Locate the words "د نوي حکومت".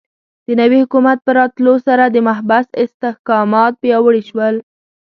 0.45-1.17